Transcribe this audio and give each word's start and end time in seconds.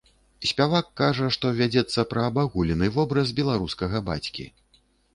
Спявак 0.51 0.87
кажа 1.01 1.27
што 1.35 1.51
вядзецца 1.59 2.07
пра 2.15 2.21
абагулены 2.31 2.93
вобраз 2.99 3.37
беларускага 3.41 4.07
бацькі. 4.13 4.53